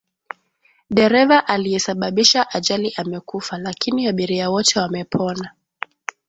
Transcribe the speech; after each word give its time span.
Dereva 0.89 1.47
aliyesababisha 1.47 2.49
ajali 2.51 2.93
amekufa 2.97 3.57
lakini 3.57 4.07
abiria 4.07 4.49
wote 4.49 4.79
wamepona. 4.79 5.51